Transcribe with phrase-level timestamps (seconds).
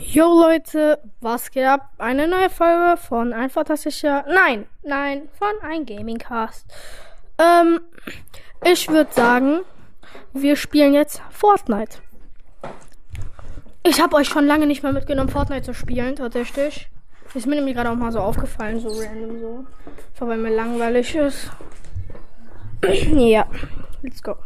[0.00, 1.90] Jo Leute, was geht ab?
[1.98, 4.24] Eine neue Folge von ein fantastischer.
[4.28, 6.66] Nein, nein, von ein Gamingcast.
[7.38, 7.80] Ähm,
[8.64, 9.60] ich würde sagen,
[10.32, 11.98] wir spielen jetzt Fortnite.
[13.82, 16.88] Ich habe euch schon lange nicht mehr mitgenommen, Fortnite zu spielen, tatsächlich.
[17.34, 19.66] Ist mir nämlich gerade auch mal so aufgefallen, so random so.
[20.12, 21.50] Einfach weil mir langweilig ist.
[23.12, 23.46] ja,
[24.02, 24.36] let's go.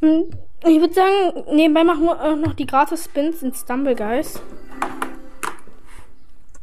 [0.00, 0.30] Hm,
[0.66, 4.40] Ich würde sagen, nebenbei machen wir auch noch die gratis Spins in Stumble Guys.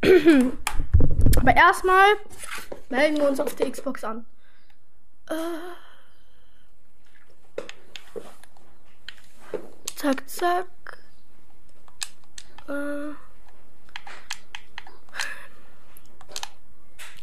[1.37, 2.15] Aber erstmal
[2.89, 4.25] melden wir uns auf der Xbox an.
[5.29, 5.35] Äh.
[9.95, 10.65] Zack, zack.
[12.67, 13.11] Äh.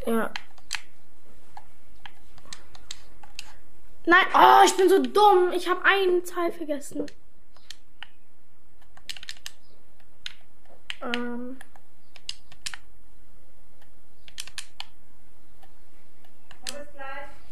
[0.07, 0.31] Ja.
[4.09, 5.53] Nein, oh, ich bin so dumm.
[5.53, 7.05] Ich habe eine Zahl vergessen.
[11.03, 11.59] Ähm.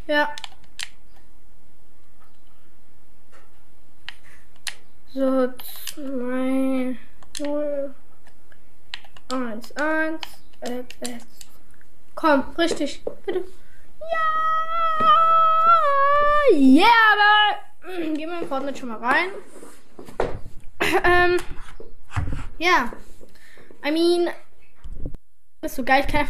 [0.07, 0.35] Ja.
[5.13, 5.53] So,
[5.93, 6.97] zwei,
[7.39, 7.95] null,
[9.31, 10.21] eins, eins,
[10.61, 11.25] eins, eins.
[12.15, 13.03] Komm, richtig.
[13.27, 13.43] Bitte.
[13.99, 14.47] Ja!
[16.53, 17.59] Yeah, aber
[18.67, 19.29] Fortnite schon mal rein.
[21.03, 21.37] ähm,
[22.57, 22.91] ja.
[23.85, 24.33] I mean,
[25.61, 26.27] das ist so geil, ich kann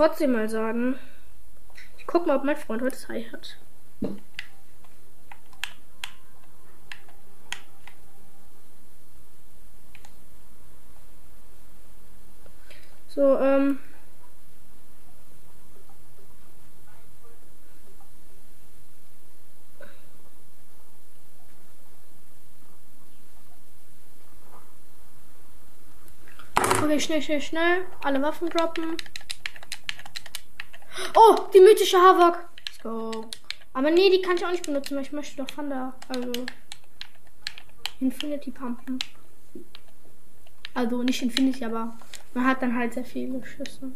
[0.00, 0.98] trotzdem mal sagen.
[1.98, 3.58] Ich guck mal, ob mein Freund heute Zeit hat.
[13.08, 13.78] So, ähm.
[26.82, 27.84] Okay, schnell, schnell, schnell.
[28.02, 28.96] Alle Waffen droppen.
[31.14, 32.44] Oh, die mythische Havok.
[32.66, 33.28] Let's go.
[33.72, 35.94] Aber nee, die kann ich auch nicht benutzen, weil ich möchte doch Thunder.
[36.08, 36.32] Also.
[38.00, 38.98] Infinity pumpen.
[40.74, 41.96] Also nicht Infinity, aber
[42.32, 43.92] man hat dann halt sehr viele Schüsse.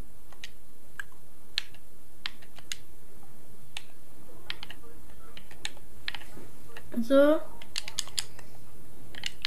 [7.00, 7.40] So.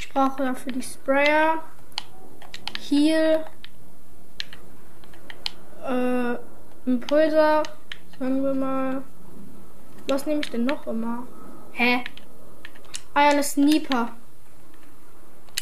[0.00, 1.62] Ich brauche dafür die Sprayer.
[2.88, 3.44] Heal.
[5.84, 6.47] Äh,
[6.88, 7.62] Impulser.
[8.18, 9.02] Sagen wir mal.
[10.08, 11.26] Was nehme ich denn noch immer?
[11.72, 12.02] Hä?
[13.12, 14.16] Ah ja, eine Sniper.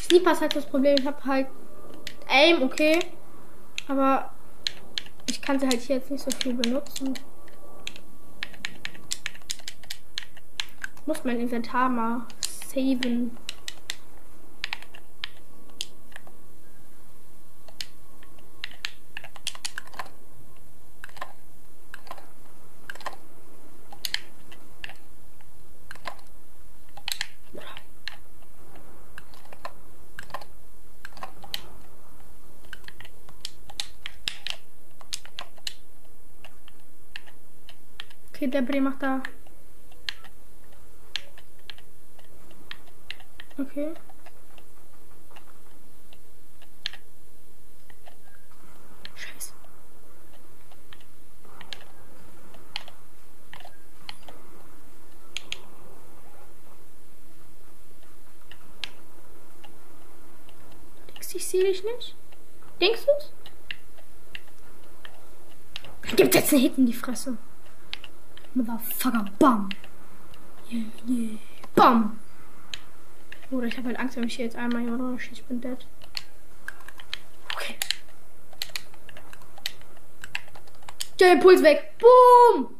[0.01, 0.95] Sniper ist halt das Problem.
[0.97, 1.47] Ich habe halt
[2.29, 2.99] Aim, okay.
[3.89, 4.31] Aber
[5.29, 7.13] ich kann sie halt hier jetzt nicht so viel benutzen.
[10.95, 12.21] Ich muss mein Inventar mal
[12.65, 13.37] saven.
[38.61, 39.21] Bre macht da.
[43.57, 43.93] Okay.
[49.15, 49.53] Scheiße.
[61.07, 62.15] Du, ich sehe dich nicht?
[62.81, 63.31] Denkst du's?
[66.15, 67.37] Gibt jetzt einen Hit in die Fresse.
[68.53, 69.69] Motherfucker, bam.
[70.69, 71.37] Yeah, yeah.
[71.75, 72.19] Bam.
[73.51, 75.41] Oder ich habe halt Angst, wenn mich hier jetzt einmal jemand rausschießt.
[75.41, 75.85] Ich bin dead.
[77.53, 77.75] Okay.
[81.19, 81.93] Der Impuls weg.
[81.99, 82.75] Boom.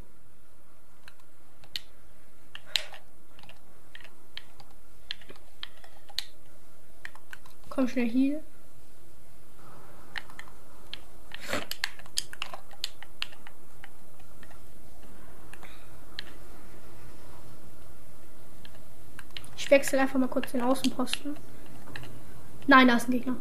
[7.69, 8.43] Komm schnell hier.
[19.67, 21.35] Ich wechsle einfach mal kurz den Außenposten.
[22.67, 23.35] Nein, da ist ein Gegner.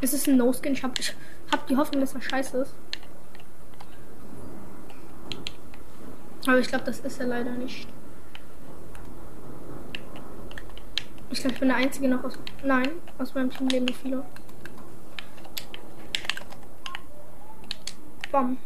[0.00, 0.72] Es ist ein No-Skin.
[0.72, 0.94] Ich habe
[1.50, 2.76] hab die Hoffnung, dass er scheiße ist.
[6.46, 7.88] Aber ich glaube, das ist er leider nicht.
[11.30, 12.38] Ich glaube, ich bin der Einzige noch aus.
[12.62, 14.24] Nein, aus meinem Team leben viele.
[18.30, 18.56] Bam.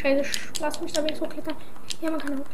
[0.00, 1.56] Scheiße, lass mich da wenigstens hochklettern.
[2.00, 2.46] Ja, man kann hoch.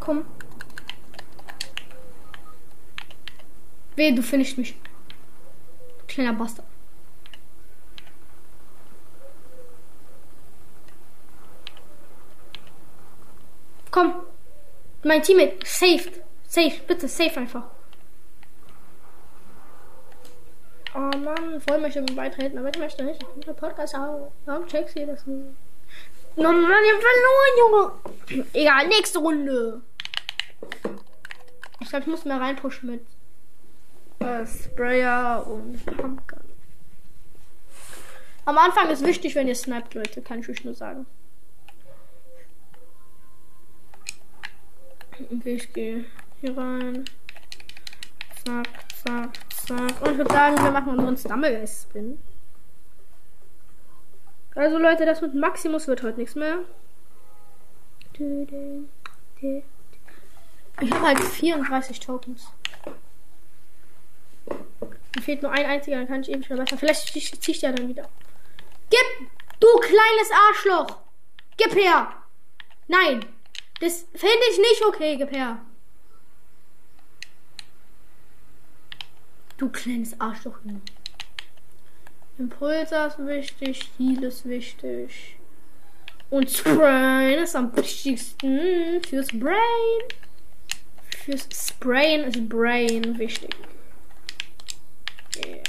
[0.00, 0.26] Komm.
[3.96, 4.76] Weh, du findest mich.
[6.08, 6.66] Kleiner Bastard.
[13.90, 14.12] Komm.
[15.04, 15.56] Mein Teammate.
[15.64, 16.20] Saved.
[16.46, 16.80] Safe.
[16.86, 17.73] Bitte, safe einfach.
[21.14, 23.22] Oh Mann, voll möchte mir beitreten, aber ich möchte nicht.
[23.22, 24.32] Ich möchte Podcast haben.
[24.46, 25.46] Warum checkst du das nicht?
[26.36, 27.92] Oh Mann, ihr verloren,
[28.32, 28.46] Junge.
[28.52, 29.80] Egal, nächste Runde.
[31.80, 33.06] Ich glaube, ich muss mehr reinpushen mit
[34.18, 36.40] äh, Sprayer und Pumpgun.
[38.46, 41.06] Am Anfang ist wichtig, wenn ihr sniped, Leute, kann ich euch nur sagen.
[45.12, 46.06] Okay, ich gehe
[46.40, 47.04] hier rein.
[48.44, 48.68] Zack,
[49.04, 49.30] zack,
[49.66, 50.00] zack.
[50.02, 52.18] Und ich würde sagen, wir machen unseren Stumblegeist Spin.
[54.54, 56.60] Also Leute, das mit Maximus wird heute nichts mehr.
[60.80, 62.48] Ich habe halt 34 Tokens.
[65.16, 66.76] Mir fehlt nur ein einziger, dann kann ich eben schon besser.
[66.76, 68.08] Vielleicht ziehe ich ja dann wieder.
[68.90, 69.28] Gib!
[69.60, 70.98] Du kleines Arschloch!
[71.56, 72.12] Gib her!
[72.88, 73.24] Nein!
[73.80, 75.60] Das finde ich nicht okay, gib her.
[79.56, 80.58] Du kleines Arschloch.
[82.38, 85.36] Impulser ist wichtig, Heal ist wichtig.
[86.30, 90.02] Und Sprayen ist am wichtigsten fürs Brain.
[91.24, 93.54] Fürs Sprayen ist Brain wichtig.
[95.36, 95.62] Yeah.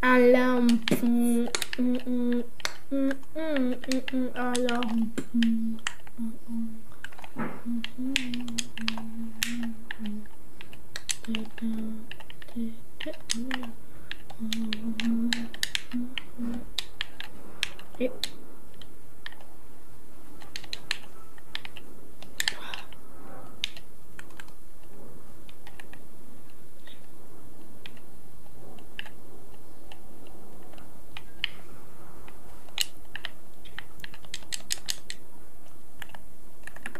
[0.00, 0.80] Alarm.
[1.00, 2.44] Mm, mm,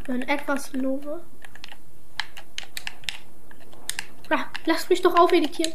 [0.06, 1.22] Wenn etwas lobe.
[4.30, 5.74] Ah, lass mich doch aufeditieren.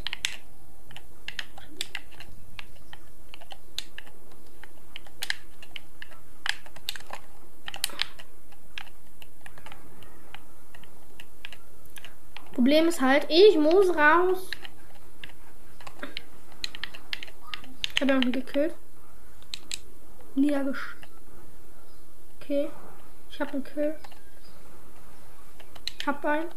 [12.72, 14.50] Problem ist halt, ich muss raus.
[17.94, 18.74] Ich habe ihn gekillt.
[20.36, 20.96] Niedergesch.
[22.40, 22.70] Okay.
[23.30, 23.94] Ich habe einen Kill.
[26.00, 26.48] Ich hab einen.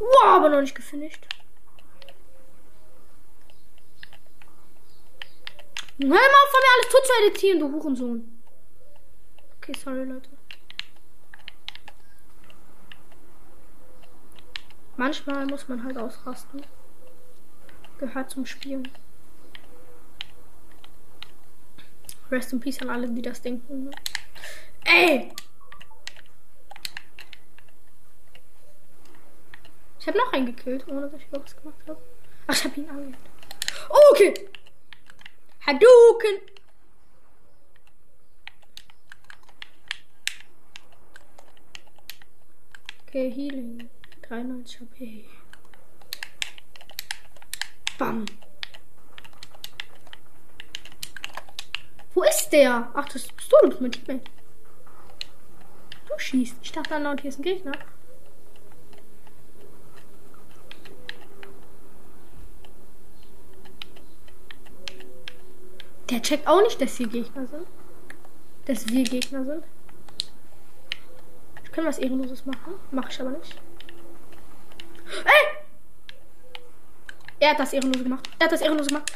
[0.00, 1.24] Wow, aber noch nicht gefinisht.
[6.00, 8.42] Hör mal auf von mir alles zu editieren, du Hurensohn.
[9.58, 10.30] Okay, sorry, Leute.
[14.96, 16.62] Manchmal muss man halt ausrasten.
[17.98, 18.90] Gehört zum Spielen.
[22.30, 23.90] Rest in Peace an alle, die das denken.
[24.84, 25.30] Ey!
[30.00, 32.00] Ich habe noch einen gekillt, ohne dass ich was gemacht habe.
[32.46, 33.16] Ach, ich habe ihn angehört.
[33.90, 34.48] Oh, okay.
[35.66, 36.40] Hadouken.
[43.06, 43.90] Okay, Healing.
[44.28, 45.24] 93 HP.
[47.98, 48.26] Bam.
[52.14, 52.90] Wo ist der?
[52.94, 54.30] Ach, das bist du, mein Teammate.
[56.08, 56.56] Du schießt.
[56.62, 57.72] Ich dachte, dann hier ist ein Gegner.
[66.10, 67.66] Der checkt auch nicht, dass wir Gegner sind.
[68.64, 69.64] Dass wir Gegner sind.
[71.64, 72.74] Ich kann was Ehrenloses machen.
[72.90, 73.60] Mach ich aber nicht.
[75.24, 75.56] Ey!
[77.38, 78.28] Er hat das Ehrenlose gemacht.
[78.38, 79.12] Er hat das Ehrenlose gemacht.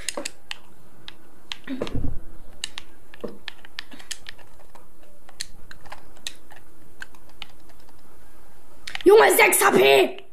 [9.04, 10.24] Junge, 6 HP!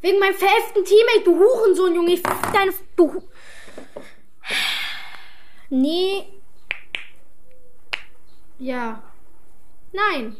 [0.00, 2.12] Wegen meinem verheften Teammate, du Hurensohn, Junge.
[2.12, 2.72] Ich deine.
[2.96, 3.22] Du.
[5.70, 6.26] Nee.
[8.58, 9.02] Ja.
[9.92, 10.36] Nein.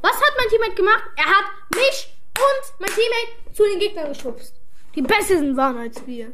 [0.00, 1.04] Was hat mein Teammate gemacht?
[1.16, 1.44] Er hat
[1.74, 4.60] mich und mein Teammate zu den Gegnern geschubst.
[4.94, 6.32] Die besseren waren als wir.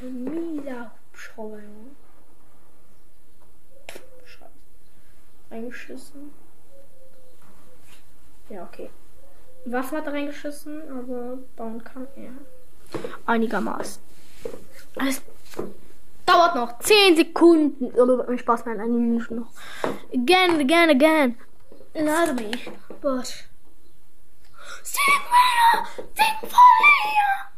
[0.00, 1.90] Ein mieser Hubschrauber, Junge.
[4.24, 4.50] Scheiße.
[5.50, 6.30] Eingeschissen.
[8.50, 8.90] Ja, okay.
[9.64, 12.30] Waffen hat er reingeschissen, aber bauen kann er.
[13.26, 14.02] Einigermaßen.
[15.06, 15.22] Es
[16.24, 17.92] dauert noch 10 Sekunden.
[17.96, 19.50] Oh, Spaß, nein, eine Minute noch.
[20.12, 21.36] Again, again, again.
[21.94, 22.70] Lade mich.
[23.00, 23.26] But.
[24.82, 25.02] Sing
[26.40, 27.50] vorher!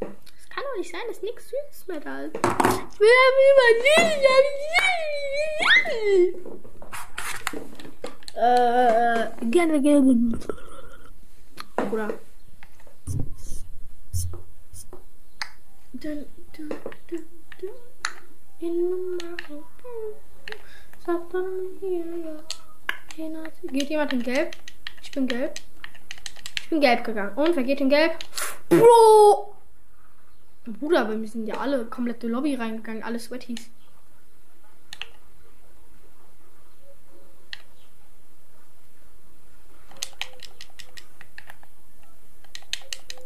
[0.00, 2.36] Das kann doch nicht sein, dass nichts süß mehr da ist.
[2.36, 3.48] Ich will aber
[8.34, 10.38] Äh, again, again.
[11.90, 12.08] Oder?
[15.92, 16.68] Dun, dun,
[17.08, 17.26] dun,
[17.60, 17.70] dun.
[18.60, 19.18] In
[23.18, 24.56] my Geht jemand in Gelb?
[25.02, 25.60] Ich bin gelb.
[26.62, 27.36] Ich bin gelb gegangen.
[27.36, 28.12] Und wer geht in Gelb?
[28.68, 29.56] Bro!
[30.66, 33.70] Bruder, wir sind ja alle komplette Lobby reingegangen, alle Sweaties.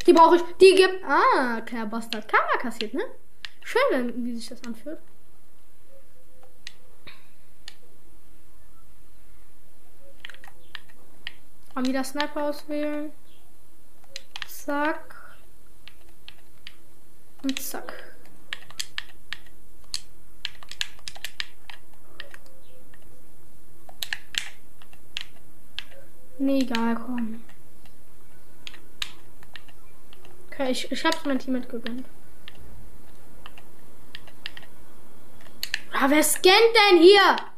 [0.06, 0.42] Die brauche ich.
[0.60, 1.04] Die gibt.
[1.04, 2.28] Ah, Claire Bastard.
[2.28, 3.02] Kamera kassiert, ne?
[3.62, 4.98] Schön, wie sich das anfühlt.
[11.74, 13.12] Mal wieder Sniper auswählen.
[14.46, 15.36] Zack.
[17.42, 17.92] Und zack.
[26.38, 27.42] Nee, egal, komm.
[30.50, 32.06] Okay, ich, ich hab's mein Team mitgegönnt.
[35.92, 37.51] Ah, wer scannt denn hier?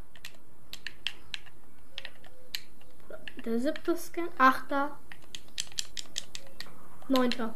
[3.44, 4.98] Der siebte Scan, achter,
[7.08, 7.54] neunter.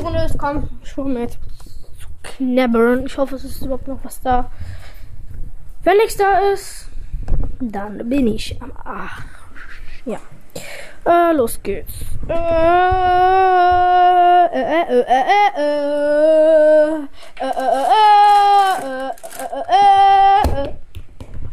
[0.00, 3.06] Runde ist, komm, schon mit zu knabbern.
[3.06, 4.50] Ich hoffe, es ist überhaupt noch was da.
[5.82, 6.88] Wenn nichts da ist,
[7.60, 9.24] dann bin ich am Arsch.
[10.04, 10.18] Ja.
[11.04, 11.92] Äh, los geht's.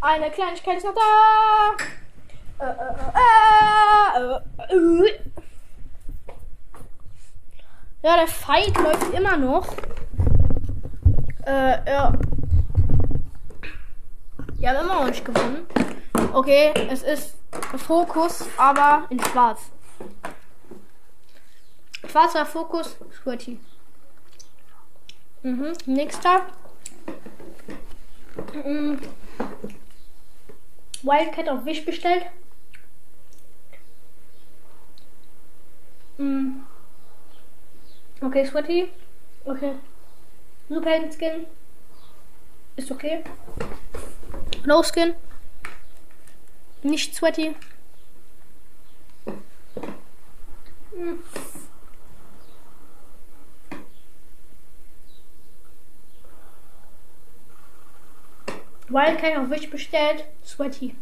[0.02, 1.76] Eine Kleinigkeit ist noch da.
[8.02, 9.76] Ja, der Fight läuft immer noch.
[11.46, 12.14] Äh, ja.
[14.58, 15.68] Wir haben immer noch nicht gewonnen.
[16.32, 17.36] Okay, es ist
[17.76, 19.70] Fokus, aber in schwarz.
[22.08, 23.60] Schwarzer Fokus, Squirty.
[25.44, 26.46] Mhm, nächster.
[28.54, 29.00] Mhm.
[31.04, 32.26] Wildcat auf Wish bestellt.
[36.18, 36.64] Mhm.
[38.22, 38.92] Okay, Sweaty.
[39.46, 39.76] Okay.
[40.68, 41.48] Super Skin.
[42.76, 43.24] Ist okay.
[44.66, 45.14] No Skin.
[46.84, 47.56] Nicht Sweaty.
[50.92, 51.20] Hm.
[58.90, 60.26] Wildcat auf Wish bestellt.
[60.46, 60.96] Sweaty.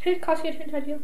[0.00, 1.00] Hey, Kassi ist hinter dir.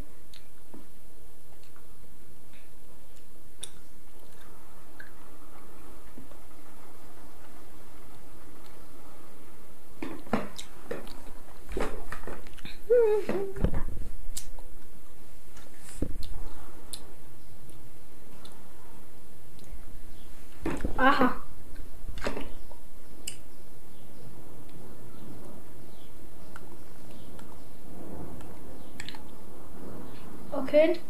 [30.62, 31.00] Okay.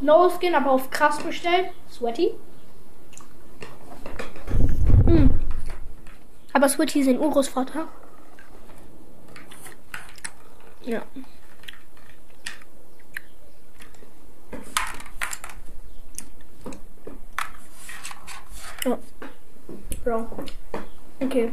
[0.00, 1.72] No Skin, aber auf krass bestellt.
[1.90, 2.34] Sweaty.
[5.06, 5.40] Hm.
[6.52, 7.88] Aber Sweaty ist ein Urgroßvater.
[10.82, 11.02] Ja.
[18.84, 18.98] Ja.
[20.04, 20.28] Bro.
[21.20, 21.52] Okay.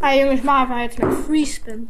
[0.00, 1.88] Ah, Junge, ich mache einfach jetzt mit Free Spin.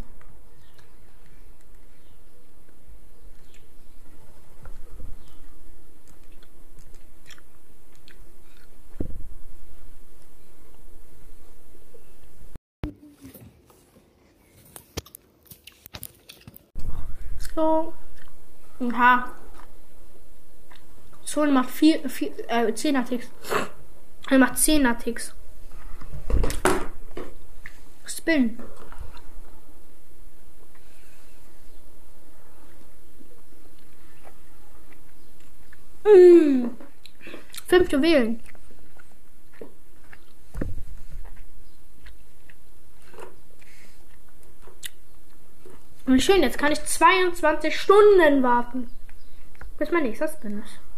[17.55, 17.92] So.
[18.81, 19.31] Aha.
[21.23, 23.29] So, macht vier, vier, äh, 10er Ticks.
[24.31, 25.35] Er macht 10er Ticks.
[28.23, 28.57] Spin.
[36.05, 36.71] Mm.
[37.67, 38.41] Fünfte wählen.
[46.07, 48.89] Und schön, jetzt kann ich 22 Stunden warten.
[49.79, 50.91] Bis mein nächster Spin ist.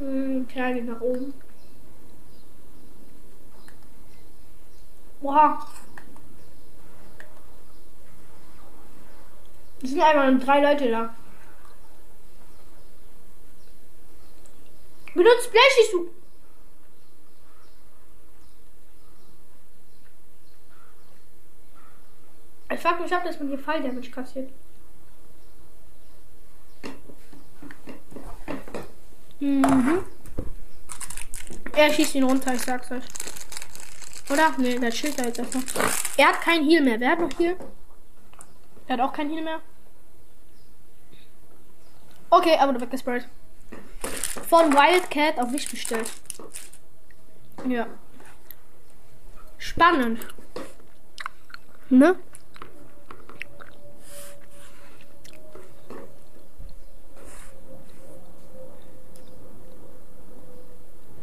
[0.00, 1.34] Hm, kleine nach oben.
[5.20, 5.66] Wow.
[9.82, 11.14] Es sind einfach nur drei Leute da.
[15.14, 16.10] Benutzt Flash, du.
[22.72, 24.50] Ich frag mich ab, dass man hier Fall Damage kassiert.
[29.40, 30.04] Mhm.
[31.72, 33.04] Er schießt ihn runter, ich sag's euch.
[34.30, 34.56] Oder?
[34.58, 35.64] Ne, der chillt da jetzt erstmal.
[36.16, 37.00] Er hat kein Heal mehr.
[37.00, 37.56] Wer hat noch Heal?
[38.86, 39.60] Er hat auch kein Heal mehr.
[42.28, 43.26] Okay, aber du weggesprayt.
[44.48, 46.10] Von Wildcat auf mich bestellt.
[47.66, 47.86] Ja.
[49.58, 50.26] Spannend.
[51.88, 52.16] Ne?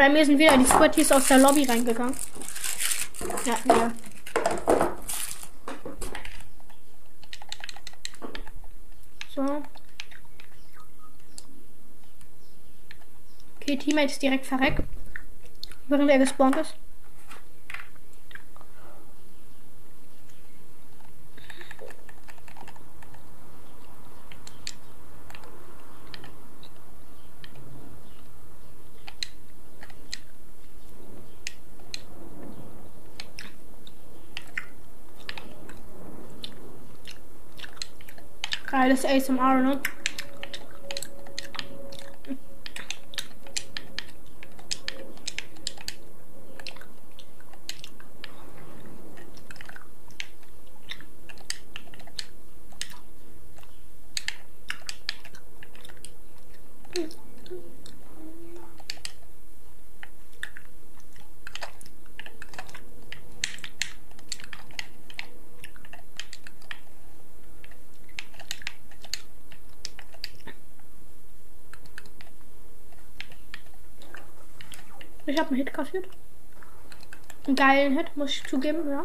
[0.00, 2.14] Bei mir sind wieder die Squatties aus der Lobby reingegangen.
[3.44, 3.92] Ja, ja.
[9.34, 9.62] So.
[13.60, 14.84] Okay, Teammate ist direkt verreckt.
[15.88, 16.76] Während er gespawnt ist.
[38.80, 39.78] Geiles ASMR, ne?
[75.40, 76.06] Habe einen Hit kassiert.
[77.46, 79.04] Einen geilen Hit, muss ich zugeben, ja.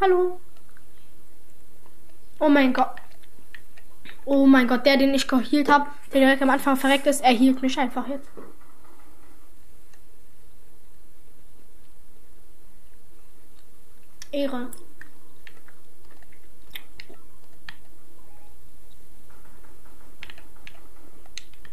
[0.00, 0.40] Hallo.
[2.40, 2.96] Oh mein Gott.
[4.24, 7.32] Oh mein Gott, der, den ich gehielt habe, der direkt am Anfang verreckt ist, er
[7.32, 8.28] hielt mich einfach jetzt.
[14.32, 14.70] Ehre.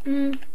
[0.05, 0.48] Mm.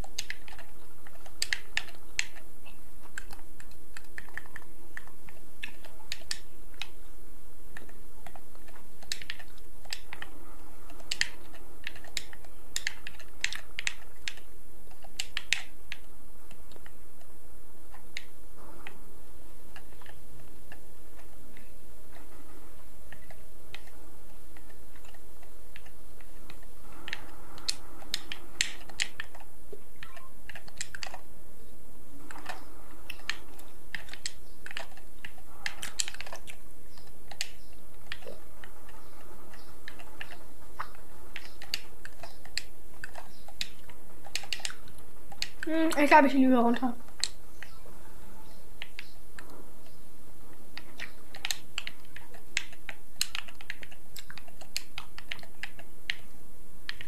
[45.66, 46.94] Ich glaube, ich lieber runter.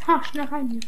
[0.07, 0.81] Ha, schnell rein hier.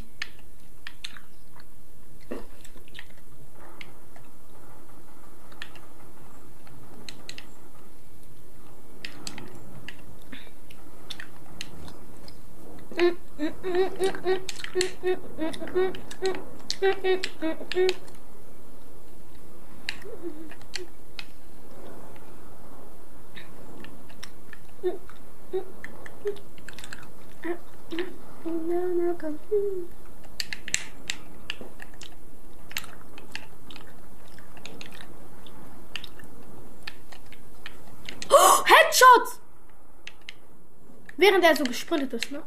[41.49, 42.43] Während er so gesprintet ist, ne?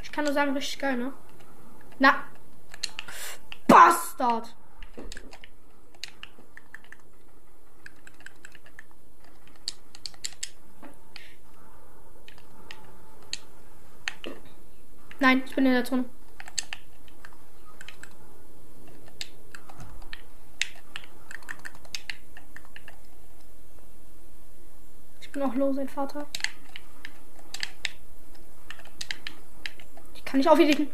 [0.00, 1.12] Ich kann nur sagen, richtig geil, ne?
[1.98, 2.22] Na.
[3.66, 4.54] Bastard!
[15.18, 16.04] Nein, ich bin in der Zone.
[25.20, 26.28] Ich bin auch los, sein Vater.
[30.28, 30.90] Kann nicht aufheben.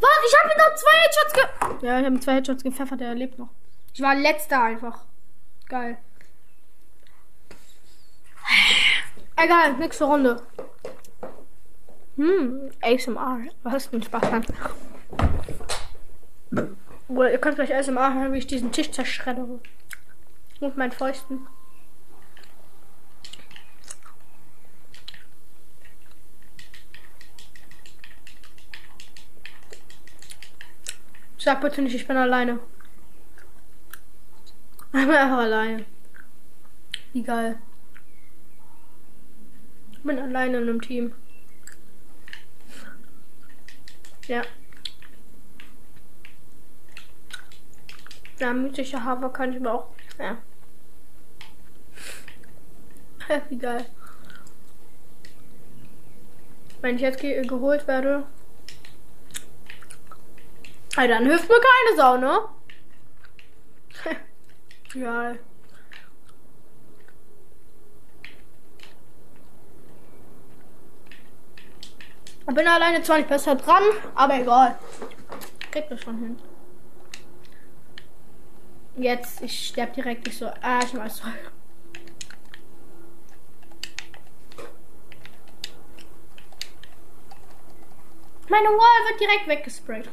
[0.00, 0.18] Was?
[0.26, 1.88] Ich habe noch zwei Headshots ge...
[1.88, 3.50] Ja, ich habe zwei Headshots gepfeffert, er lebt noch.
[3.92, 5.04] Ich war letzter einfach.
[5.68, 5.98] Geil.
[9.36, 10.42] Egal, nächste Runde.
[12.16, 13.40] Hm, ASMR.
[13.62, 14.46] Was ist denn Spaß an?
[17.08, 19.60] Oder ihr könnt gleich ASMR hören, wie ich diesen Tisch zerschreddere.
[20.60, 21.46] Mit meinen Fäusten.
[31.38, 32.58] Sag bitte nicht, ich bin alleine.
[34.92, 35.84] Ich bin einfach alleine.
[37.24, 37.58] Geil.
[39.92, 41.14] Ich bin alleine in einem Team.
[44.26, 44.42] Ja.
[48.38, 49.97] Ja, mythische Hafer kann ich aber auch.
[50.18, 50.38] Ja.
[53.48, 53.86] Wie geil.
[56.80, 58.24] Wenn ich jetzt ge geholt werde.
[61.08, 62.40] dann hilft mir keine Sau, ne?
[64.94, 65.38] Egal.
[72.48, 73.82] Ich bin alleine zwar nicht besser dran,
[74.14, 74.78] aber egal.
[75.70, 76.38] Krieg das schon hin.
[78.98, 80.46] Jetzt, ich sterbe direkt nicht so.
[80.60, 81.22] Ah, ich weiß.
[88.48, 90.10] Meine Wall wird direkt weggesprayt.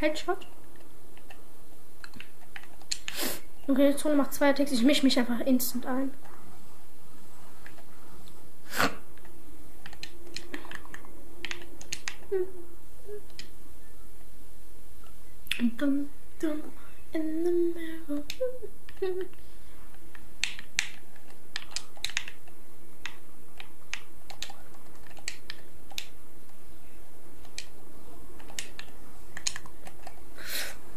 [0.00, 0.46] Headshot.
[3.66, 4.72] Okay, Zone macht zwei Attacks.
[4.72, 6.12] Ich mische mich einfach instant ein.
[15.76, 16.08] Dum,
[16.40, 16.62] dum,
[17.12, 18.24] in the mirror.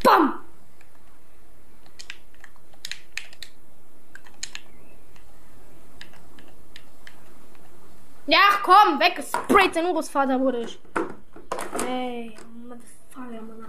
[0.03, 0.39] Bam!
[8.27, 8.99] Ja, komm,
[9.62, 10.80] weggesprayt, sein Urgroßvater wurde ich.
[11.88, 12.36] Ey,
[12.67, 13.65] Motherfucker, Mann.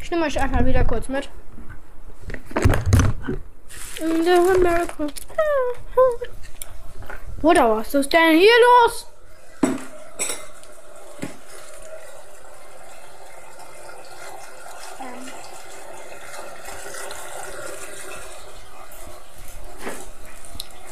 [0.00, 1.28] Ich nehme euch einfach wieder kurz mit.
[4.00, 5.06] In the America.
[7.42, 8.52] Oder was ist denn hier
[8.84, 9.06] los?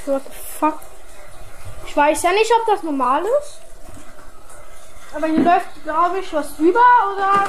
[0.05, 0.81] What the fuck?
[1.87, 3.61] Ich weiß ja nicht, ob das normal ist.
[5.15, 6.81] Aber hier läuft, glaube ich, was drüber,
[7.13, 7.49] oder?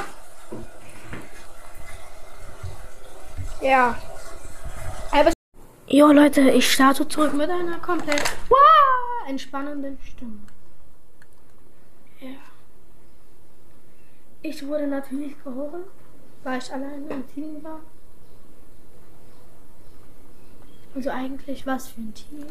[3.62, 3.98] Ja.
[5.88, 10.40] Jo Leute, ich starte zurück mit einer komplett wow, entspannenden Stimme.
[12.20, 12.30] Ja.
[14.42, 15.86] Ich wurde natürlich geholt,
[16.44, 17.82] weil ich allein im Team war.
[20.96, 22.48] Also eigentlich was für ein Team.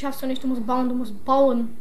[0.00, 1.76] Schaffst du nicht, du musst bauen, du musst bauen.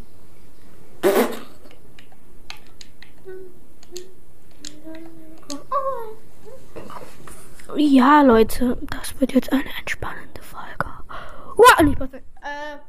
[7.77, 10.85] Ja, Leute, das wird jetzt eine entspannende Folge.
[11.55, 12.25] Wow, nicht perfekt.
[12.41, 12.79] Äh.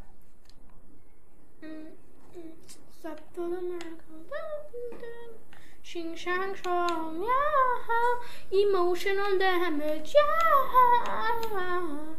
[5.83, 8.51] Shing Shang Shong, ja.
[8.51, 12.10] Emotional damage, ja.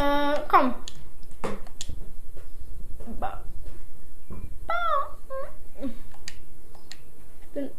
[0.00, 0.74] Äh, komm.
[7.52, 7.70] Bin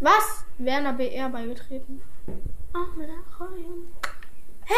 [0.00, 0.44] Was?
[0.56, 2.00] Werner BR beigetreten.
[2.72, 3.88] Ach, mit Aquarium.
[4.64, 4.74] Hä?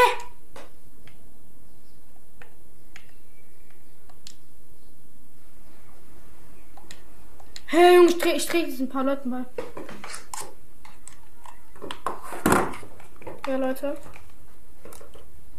[7.67, 9.45] Hey, Junge, ich trete ich jetzt ein paar Leuten bei.
[13.47, 13.97] Ja, Leute.